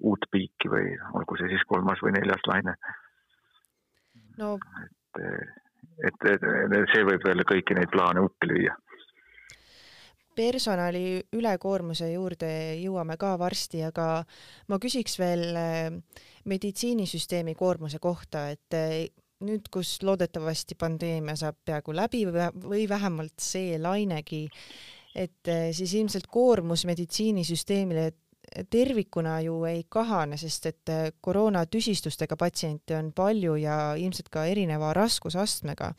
uut 0.00 0.24
piiki 0.30 0.70
või 0.72 0.94
olgu 1.12 1.36
see 1.36 1.48
siis 1.52 1.64
kolmas 1.68 2.00
või 2.02 2.14
neljas 2.16 2.42
laine 2.48 2.74
no.. 4.38 4.56
et, 4.84 5.22
et, 6.08 6.26
et, 6.32 6.42
et 6.78 6.92
see 6.94 7.04
võib 7.04 7.24
veel 7.24 7.44
kõiki 7.52 7.76
neid 7.76 7.92
plaane 7.92 8.24
uppi 8.24 8.50
lüüa 8.52 8.76
personali 10.36 11.20
ülekoormuse 11.36 12.10
juurde 12.12 12.50
jõuame 12.80 13.16
ka 13.20 13.34
varsti, 13.40 13.82
aga 13.88 14.08
ma 14.70 14.80
küsiks 14.82 15.18
veel 15.20 15.46
eh, 15.56 16.18
meditsiinisüsteemi 16.48 17.56
koormuse 17.58 18.00
kohta, 18.02 18.48
et 18.54 18.76
eh, 18.76 19.08
nüüd, 19.46 19.70
kus 19.72 19.96
loodetavasti 20.06 20.76
pandeemia 20.80 21.36
saab 21.36 21.58
peaaegu 21.64 21.96
läbi 21.96 22.22
või 22.28 22.84
vähemalt 22.88 23.40
see 23.42 23.80
lainegi, 23.80 24.46
et 25.14 25.52
eh, 25.52 25.70
siis 25.76 25.96
ilmselt 25.98 26.28
koormus 26.32 26.86
meditsiinisüsteemile 26.88 28.12
tervikuna 28.70 29.40
ju 29.42 29.56
ei 29.66 29.80
kahane, 29.90 30.36
sest 30.38 30.68
et 30.70 30.90
koroonatüsistustega 31.20 32.36
patsiente 32.38 32.94
on 32.94 33.08
palju 33.12 33.56
ja 33.58 33.96
ilmselt 33.98 34.30
ka 34.30 34.44
erineva 34.46 34.92
raskusastmega. 34.94 35.90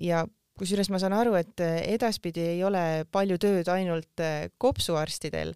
ja 0.00 0.24
kusjuures 0.58 0.90
ma 0.92 1.00
saan 1.02 1.14
aru, 1.16 1.34
et 1.38 1.62
eh, 1.64 1.80
edaspidi 1.94 2.44
ei 2.54 2.60
ole 2.66 3.04
palju 3.12 3.38
tööd 3.42 3.68
ainult 3.72 4.22
eh, 4.22 4.50
kopsuarstidel, 4.58 5.54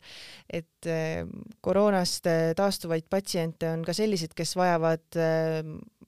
et 0.49 0.89
eh, 0.91 1.23
koroonast 1.65 2.27
taastuvaid 2.59 3.07
patsiente 3.11 3.71
on 3.71 3.85
ka 3.87 3.95
selliseid, 3.97 4.35
kes 4.37 4.57
vajavad 4.59 5.21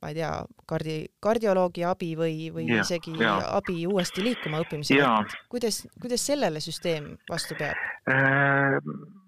ma 0.01 0.11
ei 0.11 0.17
tea, 0.17 0.33
kardi-, 0.71 1.11
kardioloogi 1.23 1.85
abi 1.85 2.15
või, 2.17 2.49
või 2.55 2.67
ja, 2.71 2.83
isegi 2.85 3.15
ja. 3.21 3.37
abi 3.61 3.85
uuesti 3.87 4.25
liikuma 4.25 4.63
õppimisel, 4.65 5.05
kuidas, 5.53 5.83
kuidas 6.01 6.25
sellele 6.33 6.63
süsteem 6.65 7.13
vastu 7.31 7.59
peab 7.61 7.77
äh,? 8.11 9.20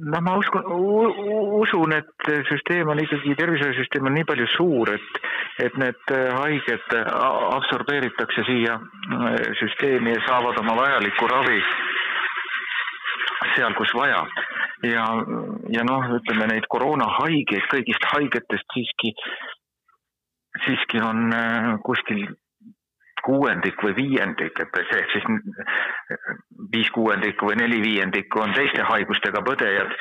Noh, 0.00 0.22
ma 0.24 0.36
uskun, 0.40 0.64
usun, 1.60 1.94
et 1.96 2.30
süsteem 2.48 2.88
on 2.88 3.00
ikkagi, 3.02 3.34
tervishoiusüsteem 3.38 4.08
on 4.08 4.16
nii 4.16 4.26
palju 4.28 4.46
suur, 4.54 4.92
et, 4.94 5.20
et 5.66 5.76
need 5.80 6.14
haiged 6.38 6.96
absorbeeritakse 7.00 8.44
siia 8.48 8.78
süsteemi 9.60 10.14
ja 10.14 10.24
saavad 10.28 10.60
oma 10.62 10.76
vajalikku 10.80 11.30
ravi 11.30 11.60
seal, 13.54 13.74
kus 13.78 13.94
vaja. 13.96 14.24
ja, 14.86 15.06
ja 15.76 15.86
noh, 15.86 16.12
ütleme 16.20 16.48
neid 16.52 16.68
koroonahaigeid 16.72 17.66
kõigist 17.72 18.06
haigetest 18.14 18.76
siiski, 18.76 19.14
siiski 20.66 21.02
on 21.04 21.28
kuskil 21.84 22.28
kuuendik 23.24 23.82
või 23.84 23.96
viiendik, 23.98 24.56
et 24.64 24.78
see 24.90 25.02
siis 25.12 25.26
viis 26.72 26.90
kuuendikku 26.94 27.50
või 27.50 27.58
neli 27.60 27.80
viiendikku 27.82 28.42
on 28.42 28.54
teiste 28.54 28.82
haigustega 28.86 29.42
põdejad. 29.46 29.94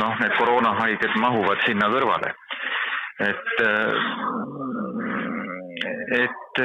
noh, 0.00 0.18
need 0.20 0.34
koroonahaiged 0.38 1.16
mahuvad 1.20 1.64
sinna 1.66 1.88
kõrvale. 1.94 2.34
et, 3.28 3.54
et, 6.22 6.60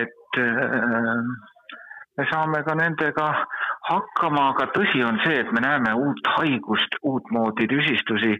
et 0.00 0.40
me 2.16 2.26
saame 2.32 2.62
ka 2.66 2.74
nendega 2.74 3.28
hakkama, 3.86 4.48
aga 4.50 4.66
tõsi 4.74 5.04
on 5.04 5.20
see, 5.24 5.38
et 5.40 5.52
me 5.52 5.62
näeme 5.62 5.94
uut 5.94 6.34
haigust, 6.36 6.98
uutmoodi 7.02 7.68
tüsistusi 7.70 8.34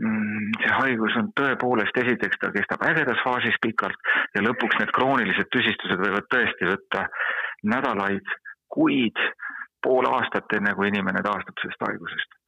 Mm, 0.00 0.54
see 0.62 0.70
haigus 0.72 1.16
on 1.20 1.26
tõepoolest, 1.36 1.98
esiteks 2.00 2.38
ta 2.40 2.48
kestab 2.54 2.80
ägedas 2.88 3.20
faasis 3.20 3.58
pikalt 3.60 4.12
ja 4.32 4.40
lõpuks 4.40 4.78
need 4.80 4.92
kroonilised 4.96 5.50
tüsistused 5.52 6.00
võivad 6.00 6.24
tõesti 6.32 6.68
võtta 6.70 7.02
nädalaid, 7.68 8.32
kuid, 8.74 9.18
pool 9.82 10.08
aastat, 10.12 10.52
enne 10.56 10.74
kui 10.76 10.90
inimene 10.92 11.22
taastub 11.24 11.60
sellest 11.62 11.88
haigusest. 11.88 12.40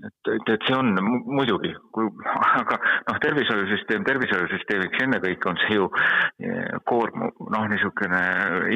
Et, 0.00 0.28
et, 0.32 0.50
et 0.54 0.62
see 0.64 0.76
on 0.76 0.94
muidugi, 1.28 1.74
kui, 1.92 2.06
aga 2.32 2.78
noh, 2.80 3.18
tervishoiusüsteem 3.20 4.06
tervishoiusüsteemiks 4.08 5.02
ennekõike 5.04 5.50
on 5.50 5.60
see 5.60 5.76
ju 5.76 5.88
eh, 5.92 6.78
koorm, 6.88 7.26
noh, 7.52 7.66
niisugune 7.68 8.22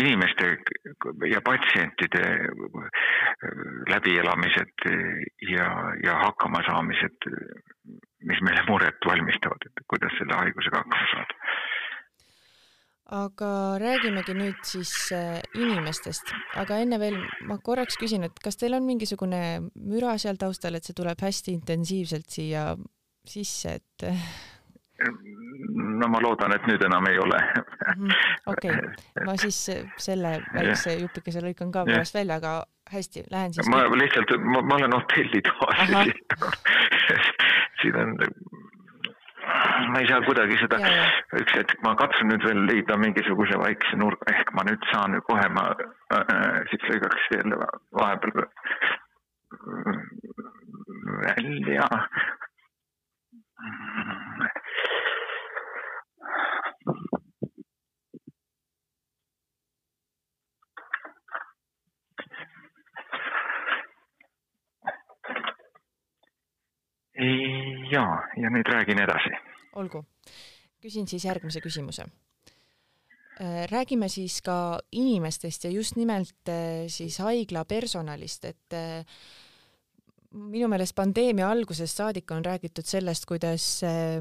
inimeste 0.02 0.50
ja 1.32 1.40
patsientide 1.46 2.24
eh, 2.34 2.98
läbielamised 3.94 4.88
ja, 5.48 5.70
ja 6.04 6.18
hakkamasaamised, 6.26 7.30
mis 8.28 8.44
meile 8.44 8.66
muret 8.68 9.08
valmistavad, 9.08 9.64
et 9.64 9.86
kuidas 9.88 10.12
selle 10.20 10.36
haigusega 10.42 10.84
hakkama 10.84 11.08
saada 11.14 11.64
aga 13.12 13.50
räägimegi 13.80 14.34
nüüd 14.36 14.60
siis 14.64 14.92
äh, 15.12 15.42
inimestest, 15.58 16.32
aga 16.60 16.78
enne 16.80 16.98
veel 17.02 17.18
ma 17.48 17.58
korraks 17.62 17.98
küsin, 18.00 18.24
et 18.24 18.40
kas 18.42 18.56
teil 18.56 18.76
on 18.78 18.86
mingisugune 18.86 19.40
müra 19.74 20.16
seal 20.18 20.40
taustal, 20.40 20.78
et 20.78 20.88
see 20.88 20.96
tuleb 20.96 21.20
hästi 21.20 21.52
intensiivselt 21.52 22.30
siia 22.32 22.70
sisse, 23.28 23.76
et 23.76 24.06
no 25.04 26.08
ma 26.08 26.20
loodan, 26.22 26.54
et 26.56 26.64
nüüd 26.70 26.84
enam 26.86 27.08
ei 27.10 27.18
ole. 27.20 27.40
Mhm, 27.94 28.14
okei, 28.54 28.76
ma 29.26 29.36
siis 29.40 29.58
selle 30.00 30.38
väikse 30.54 30.96
jupikese 31.02 31.44
lõikan 31.44 31.72
ka 31.74 31.84
pärast 31.88 32.16
välja, 32.16 32.40
aga 32.40 32.56
hästi, 32.92 33.26
lähen 33.32 33.52
siis. 33.52 33.68
ma 33.68 33.84
lihtsalt, 34.00 34.32
ma 34.48 34.78
olen 34.78 34.96
hotellitoas 34.96 35.76
siin 37.80 37.96
on 38.00 38.16
ma 39.92 40.00
ei 40.00 40.08
saa 40.08 40.20
kuidagi 40.26 40.56
seda, 40.60 40.78
üks 41.40 41.56
hetk 41.58 41.78
ma 41.86 41.94
katsun 41.98 42.30
nüüd 42.32 42.44
veel 42.46 42.60
leida 42.68 42.96
mingisuguse 43.00 43.58
vaikse 43.60 43.98
nurga, 44.00 44.32
ehk 44.34 44.52
ma 44.56 44.64
nüüd 44.68 44.82
saan 44.92 45.16
kohe, 45.28 45.48
ma 45.56 45.68
äh, 46.18 46.60
siis 46.70 46.86
lõigaks 46.90 47.28
jälle 47.36 47.56
vahepeal 48.00 48.46
välja. 51.24 51.88
ja, 67.90 68.06
ja 68.36 68.50
nüüd 68.50 68.68
räägin 68.72 68.98
edasi. 68.98 69.53
Olgu, 69.80 70.04
küsin 70.82 71.08
siis 71.08 71.24
järgmise 71.24 71.60
küsimuse. 71.64 72.06
Äh, 73.40 73.64
räägime 73.66 74.08
siis 74.08 74.42
ka 74.42 74.78
inimestest 74.92 75.64
ja 75.64 75.70
just 75.70 75.96
nimelt 75.96 76.48
äh, 76.48 76.86
siis 76.88 77.18
haigla 77.18 77.64
personalist, 77.64 78.44
et 78.44 78.76
äh, 78.78 79.02
minu 80.30 80.68
meelest 80.70 80.94
pandeemia 80.94 81.48
algusest 81.50 81.98
saadik 81.98 82.30
on 82.30 82.44
räägitud 82.44 82.86
sellest, 82.86 83.26
kuidas 83.26 83.66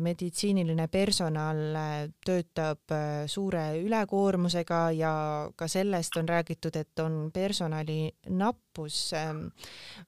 meditsiiniline 0.01 0.87
personal 0.87 1.61
töötab 2.25 2.93
suure 3.29 3.63
ülekoormusega 3.81 4.81
ja 4.97 5.13
ka 5.55 5.67
sellest 5.67 6.17
on 6.17 6.29
räägitud, 6.29 6.75
et 6.77 6.99
on 7.01 7.31
personali 7.33 8.11
nappus. 8.73 9.11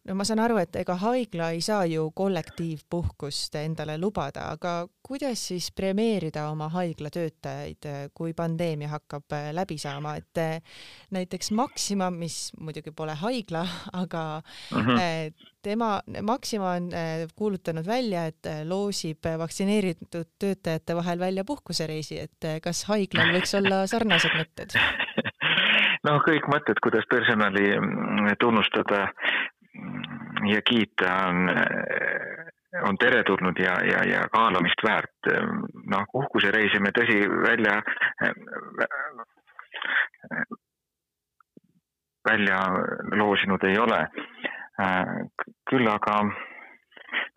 no 0.05 0.15
ma 0.15 0.23
saan 0.23 0.39
aru, 0.39 0.57
et 0.57 0.75
ega 0.75 0.95
haigla 0.95 1.51
ei 1.53 1.61
saa 1.61 1.85
ju 1.85 2.11
kollektiivpuhkust 2.15 3.55
endale 3.55 3.97
lubada, 3.97 4.49
aga 4.51 4.87
kuidas 5.05 5.47
siis 5.47 5.71
premeerida 5.71 6.49
oma 6.49 6.69
haigla 6.69 7.09
töötajaid, 7.09 7.85
kui 8.13 8.33
pandeemia 8.33 8.89
hakkab 8.89 9.37
läbi 9.53 9.77
saama, 9.77 10.15
et 10.15 10.63
näiteks 11.11 11.51
Maxima, 11.51 12.09
mis 12.11 12.51
muidugi 12.59 12.91
pole 12.91 13.13
haigla, 13.13 13.67
aga 14.03 14.41
mhm. 14.71 14.89
-huh 14.89 15.53
tema, 15.65 16.01
Maxima 16.21 16.71
on 16.77 16.93
äh, 16.93 17.27
kuulutanud 17.35 17.85
välja, 17.87 18.25
et 18.25 18.45
äh, 18.45 18.61
loosib 18.67 19.25
vaktsineeritud 19.37 20.35
töötajate 20.39 20.95
vahel 20.95 21.19
välja 21.19 21.45
puhkusereisi, 21.45 22.19
et 22.19 22.45
äh, 22.45 22.59
kas 22.61 22.83
haiglal 22.91 23.33
võiks 23.33 23.57
olla 23.57 23.85
sarnased 23.89 24.37
mõtted? 24.37 24.77
no 26.05 26.15
kõik 26.25 26.47
mõtted, 26.51 26.79
kuidas 26.83 27.07
personali 27.09 27.71
mm, 27.77 28.35
tunnustada 28.39 29.07
ja 30.49 30.61
kiita 30.65 31.13
on, 31.29 31.49
on 32.89 32.97
teretulnud 33.01 33.59
ja, 33.59 33.75
ja, 33.91 34.03
ja 34.07 34.25
kaalumist 34.33 34.83
väärt. 34.85 35.31
noh, 35.91 36.05
puhkusereisi 36.11 36.79
me 36.79 36.91
tõsi 36.95 37.19
välja 37.47 37.81
välja 42.25 42.59
loosinud 43.15 43.63
ei 43.63 43.77
ole 43.79 43.99
küll 45.69 45.87
aga 45.87 46.21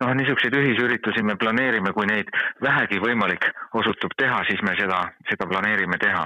noh, 0.01 0.13
niisuguseid 0.17 0.55
ühisüritusi 0.59 1.23
me 1.23 1.35
planeerime, 1.39 1.93
kui 1.95 2.07
neid 2.09 2.31
vähegi 2.63 2.99
võimalik 3.03 3.49
osutub 3.79 4.15
teha, 4.17 4.41
siis 4.49 4.61
me 4.65 4.75
seda, 4.79 5.03
seda 5.29 5.47
planeerime 5.49 5.99
teha. 6.01 6.25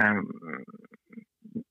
Äh, 0.00 0.08
äh, 0.08 1.62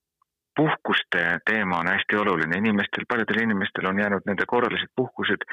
puhkuste 0.56 1.40
teema 1.46 1.78
on 1.78 1.88
hästi 1.88 2.16
oluline, 2.16 2.58
inimestel, 2.58 3.04
paljudel 3.08 3.42
inimestel 3.42 3.86
on 3.88 3.98
jäänud 3.98 4.26
nende 4.26 4.44
korralised 4.46 4.92
puhkused 4.96 5.46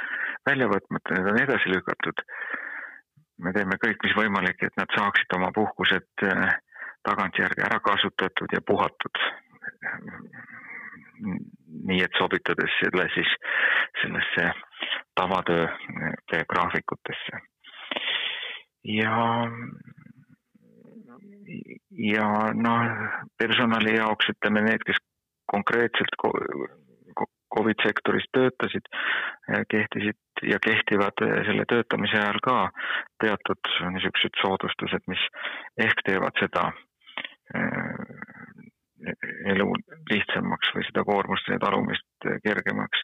välja 0.49 0.67
võtmata, 0.67 1.15
need 1.15 1.29
on 1.31 1.41
edasi 1.41 1.71
lükatud. 1.71 2.25
me 3.39 3.53
teeme 3.55 3.77
kõik, 3.79 4.01
mis 4.03 4.15
võimalik, 4.17 4.63
et 4.63 4.75
nad 4.77 4.91
saaksid 4.97 5.35
oma 5.37 5.51
puhkused 5.55 6.25
äh, 6.27 6.57
tagantjärgi 7.07 7.63
ära 7.63 7.79
kasutatud 7.79 8.51
ja 8.51 8.61
puhatud 8.61 9.21
nii 11.89 12.01
et 12.03 12.17
sobitades 12.19 12.75
selle 12.79 13.05
siis 13.13 13.31
sellesse 14.01 14.51
tavatöö 15.19 15.67
graafikutesse. 16.53 17.41
ja, 18.83 19.15
ja 22.11 22.27
noh, 22.53 22.81
personali 23.37 23.95
jaoks 23.97 24.31
ütleme 24.35 24.63
need, 24.67 24.83
kes 24.87 25.01
konkreetselt 25.51 26.15
Covid 27.55 27.81
sektoris 27.81 28.27
töötasid, 28.37 28.85
kehtisid 29.73 30.43
ja 30.45 30.59
kehtivad 30.61 31.23
selle 31.47 31.65
töötamise 31.71 32.19
ajal 32.19 32.37
ka 32.45 32.57
teatud 33.23 33.71
niisugused 33.95 34.37
soodustused, 34.41 35.07
mis 35.09 35.23
ehk 35.87 36.03
teevad 36.05 36.37
seda 36.43 36.69
elu 39.53 39.67
lihtsamaks 40.11 40.71
või 40.75 40.85
seda 40.87 41.03
koormust 41.07 41.47
ja 41.47 41.59
talumist 41.59 42.27
kergemaks. 42.43 43.03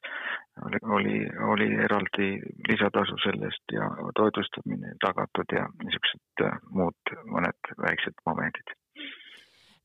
oli, 0.66 0.80
oli, 0.98 1.20
oli 1.54 1.68
eraldi 1.88 2.30
lisatasu 2.70 3.18
sellest 3.24 3.76
ja 3.76 3.88
toitlustamine 4.16 4.96
tagatud 5.06 5.56
ja 5.58 5.68
niisugused 5.84 6.46
äh, 6.48 6.58
muud 6.70 7.16
mõned 7.32 7.72
väiksed 7.88 8.20
momendid. 8.26 8.76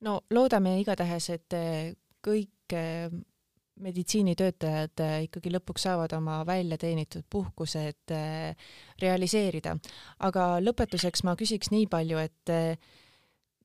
No 0.06 0.20
loodame 0.30 0.78
igatahes, 0.80 1.30
et 1.34 1.56
äh, 1.56 1.92
kõik 2.24 2.74
äh, 2.76 3.10
meditsiinitöötajad 3.80 5.00
ikkagi 5.24 5.52
lõpuks 5.54 5.86
saavad 5.86 6.12
oma 6.12 6.42
välja 6.44 6.76
teenitud 6.76 7.24
puhkused 7.32 8.12
realiseerida. 9.00 9.72
aga 10.28 10.48
lõpetuseks 10.60 11.24
ma 11.24 11.32
küsiks 11.32 11.70
nii 11.72 11.86
palju, 11.88 12.18
et 12.20 12.52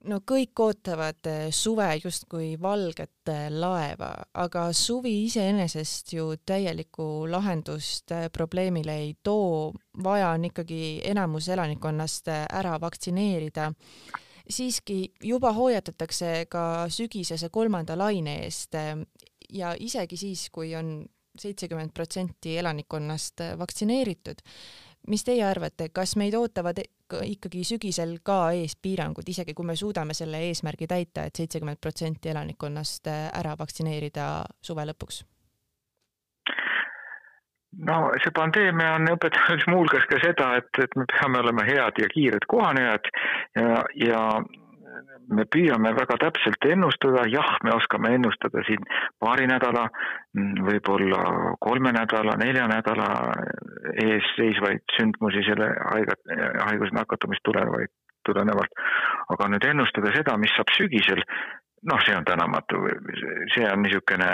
no 0.09 0.19
kõik 0.27 0.59
ootavad 0.61 1.27
eh, 1.29 1.47
suve 1.55 1.87
justkui 2.03 2.53
valget 2.61 3.31
eh, 3.31 3.47
laeva, 3.51 4.11
aga 4.41 4.67
suvi 4.75 5.13
iseenesest 5.25 6.13
ju 6.15 6.27
täielikku 6.45 7.25
lahendust 7.31 8.13
eh, 8.15 8.27
probleemile 8.33 8.97
ei 9.05 9.15
too, 9.23 9.73
vaja 10.03 10.31
on 10.35 10.49
ikkagi 10.49 10.99
enamus 11.11 11.49
elanikkonnast 11.55 12.29
ära 12.35 12.77
vaktsineerida. 12.81 13.71
Siiski 14.49 15.13
juba 15.23 15.53
hoiatatakse 15.53 16.45
ka 16.49 16.85
sügisese 16.89 17.49
kolmanda 17.49 17.97
laine 17.97 18.39
eest 18.43 18.75
ja 19.49 19.75
isegi 19.79 20.17
siis, 20.17 20.49
kui 20.49 20.75
on 20.75 21.05
seitsekümmend 21.39 21.91
protsenti 21.93 22.57
elanikkonnast 22.57 23.41
vaktsineeritud. 23.57 24.41
mis 25.07 25.23
teie 25.23 25.43
arvate, 25.45 25.89
kas 25.93 26.15
meid 26.15 26.33
ootavad 26.33 26.79
ikkagi 27.23 27.63
sügisel 27.63 28.17
ka 28.23 28.51
ees 28.57 28.73
piirangud, 28.81 29.27
isegi 29.29 29.53
kui 29.53 29.65
me 29.65 29.75
suudame 29.75 30.13
selle 30.17 30.39
eesmärgi 30.47 30.87
täita 30.87 31.21
et, 31.21 31.27
et 31.27 31.41
seitsekümmend 31.43 31.77
protsenti 31.81 32.29
elanikkonnast 32.29 33.07
äh, 33.07 33.29
ära 33.33 33.53
vaktsineerida 33.59 34.45
suve 34.61 34.87
lõpuks? 34.89 35.21
No 37.83 37.95
see 38.23 38.33
pandeemia 38.35 38.95
on 38.99 39.09
õpetanud 39.15 39.65
muuhulgas 39.71 40.05
ka 40.11 40.19
seda, 40.23 40.53
et, 40.61 40.69
et 40.83 40.99
me 40.99 41.07
peame 41.11 41.41
olema 41.43 41.65
head 41.67 41.99
ja 42.01 42.11
kiired 42.11 42.47
kohanejad 42.51 43.09
ja, 43.55 43.81
ja 43.99 44.21
me 45.35 45.45
püüame 45.49 45.91
väga 45.97 46.17
täpselt 46.21 46.65
ennustada, 46.69 47.25
jah, 47.31 47.55
me 47.65 47.73
oskame 47.75 48.11
ennustada 48.15 48.61
siin 48.67 48.83
paari 49.21 49.47
nädala, 49.49 49.87
võib-olla 50.67 51.21
kolme 51.63 51.93
nädala, 51.95 52.35
nelja 52.41 52.67
nädala 52.69 53.09
ees 54.03 54.27
seisvaid 54.37 54.83
sündmusi 54.97 55.43
selle 55.47 55.71
haiget, 55.91 56.21
haiguse 56.67 56.95
nakatumist 56.97 57.43
tulevaid, 57.47 57.93
tulenevalt. 58.25 58.83
aga 59.33 59.49
nüüd 59.53 59.65
ennustada 59.71 60.13
seda, 60.15 60.37
mis 60.41 60.53
saab 60.57 60.73
sügisel, 60.77 61.23
noh, 61.89 62.05
see 62.05 62.17
on 62.17 62.27
tänamatu, 62.27 62.85
see 63.55 63.65
on 63.71 63.81
niisugune 63.85 64.29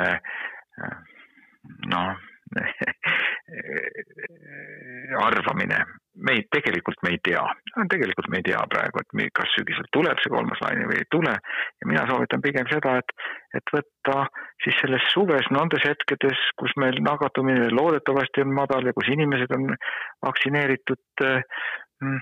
noh 1.92 2.12
arvamine, 5.22 5.78
me 6.16 6.36
ei, 6.38 6.44
tegelikult 6.52 7.02
me 7.04 7.14
ei 7.16 7.20
tea, 7.24 7.42
tegelikult 7.92 8.30
me 8.32 8.40
ei 8.40 8.46
tea 8.48 8.62
praegu, 8.72 9.02
et 9.02 9.16
me, 9.18 9.28
kas 9.36 9.52
sügisel 9.56 9.88
tuleb 9.96 10.20
see 10.22 10.32
kolmas 10.34 10.62
laine 10.64 10.88
või 10.90 11.00
ei 11.02 11.08
tule. 11.14 11.34
Ja 11.82 11.90
mina 11.90 12.06
soovitan 12.10 12.44
pigem 12.44 12.68
seda, 12.72 12.98
et, 13.02 13.14
et 13.58 13.74
võtta 13.76 14.26
siis 14.64 14.78
selles 14.82 15.08
suves 15.14 15.50
nendes 15.56 15.84
hetkedes, 15.88 16.44
kus 16.60 16.76
meil 16.82 17.00
nakatumine 17.04 17.72
loodetavasti 17.76 18.46
on 18.46 18.56
madal 18.56 18.88
ja 18.88 18.96
kus 18.98 19.12
inimesed 19.12 19.52
on 19.58 19.72
vaktsineeritud 20.28 21.26
mm, 21.26 22.22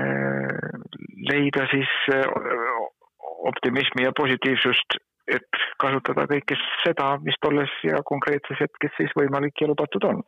äh, 0.00 0.76
leida 1.32 1.68
siis 1.72 1.96
äh, 2.12 2.28
optimismi 3.48 4.04
ja 4.06 4.12
positiivsust 4.16 5.00
et 5.28 5.60
kasutada 5.80 6.26
kõike 6.28 6.56
seda, 6.82 7.14
mis 7.24 7.36
tolles 7.42 7.72
ja 7.86 8.02
konkreetses 8.06 8.60
hetkes 8.60 8.92
siis 8.98 9.12
võimalik 9.18 9.60
ja 9.60 9.68
lubatud 9.70 10.04
on. 10.04 10.22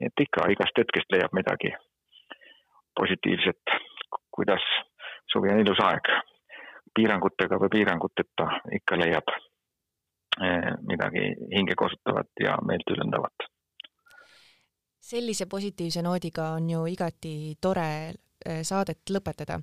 et 0.00 0.20
ikka 0.20 0.48
igast 0.50 0.78
hetkest 0.78 1.12
leiab 1.12 1.32
midagi 1.32 1.70
positiivset, 2.98 3.74
kuidas 4.34 4.64
suvi 5.32 5.50
on 5.50 5.60
ilus 5.60 5.80
aeg. 5.82 6.12
piirangutega 6.94 7.58
või 7.58 7.70
piiranguteta 7.70 8.44
ikka 8.76 8.98
leiab 8.98 9.30
eh, 9.34 10.68
midagi 10.86 11.24
hingekosutavat 11.54 12.30
ja 12.40 12.58
meelt 12.66 12.90
ülendavat. 12.90 13.48
sellise 15.00 15.46
positiivse 15.46 16.02
noodiga 16.02 16.52
on 16.58 16.70
ju 16.70 16.86
igati 16.86 17.56
tore 17.60 18.14
saadet 18.62 19.10
lõpetada. 19.10 19.60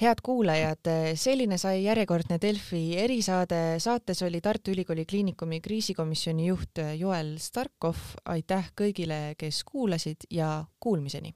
head 0.00 0.22
kuulajad, 0.22 0.86
eh, 0.86 1.12
selline 1.14 1.58
sai 1.58 1.84
järjekordne 1.84 2.38
Delfi 2.42 2.98
erisaade. 2.98 3.78
saates 3.78 4.22
oli 4.22 4.40
Tartu 4.40 4.70
Ülikooli 4.70 5.04
Kliinikumi 5.06 5.60
kriisikomisjoni 5.60 6.46
juht 6.46 6.78
eh, 6.78 6.98
Joel 6.98 7.38
Starkov. 7.38 7.96
aitäh 8.24 8.72
kõigile, 8.80 9.34
kes 9.38 9.64
kuulasid 9.64 10.26
ja 10.30 10.64
kuulmiseni! 10.80 11.34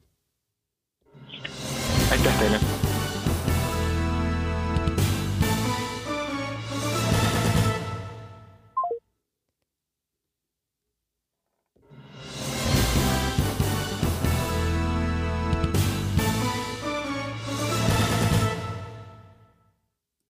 aitäh 2.11 2.39
teile! 2.39 2.94